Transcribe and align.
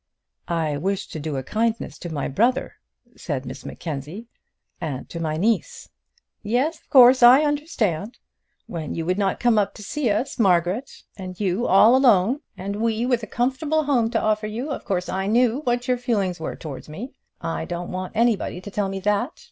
"I 0.47 0.77
wish 0.77 1.05
to 1.09 1.19
do 1.19 1.37
a 1.37 1.43
kindness 1.43 1.99
to 1.99 2.09
my 2.11 2.27
brother," 2.27 2.77
said 3.15 3.45
Miss 3.45 3.63
Mackenzie 3.63 4.25
"and 4.81 5.07
to 5.09 5.19
my 5.19 5.37
niece." 5.37 5.89
"Yes; 6.41 6.79
of 6.81 6.89
course; 6.89 7.21
I 7.21 7.43
understand. 7.43 8.17
When 8.65 8.95
you 8.95 9.05
would 9.05 9.19
not 9.19 9.39
come 9.39 9.59
up 9.59 9.75
to 9.75 9.83
see 9.83 10.09
us, 10.09 10.39
Margaret, 10.39 10.91
and 11.17 11.39
you 11.39 11.67
all 11.67 11.95
alone, 11.95 12.39
and 12.57 12.77
we 12.77 13.05
with 13.05 13.21
a 13.21 13.27
comfortable 13.27 13.83
home 13.83 14.09
to 14.09 14.19
offer 14.19 14.47
you, 14.47 14.71
of 14.71 14.85
course 14.85 15.07
I 15.07 15.27
knew 15.27 15.59
what 15.65 15.87
your 15.87 15.97
feelings 15.97 16.39
were 16.39 16.55
towards 16.55 16.89
me. 16.89 17.13
I 17.39 17.65
don't 17.65 17.91
want 17.91 18.13
anybody 18.15 18.59
to 18.59 18.71
tell 18.71 18.89
me 18.89 18.99
that! 19.01 19.33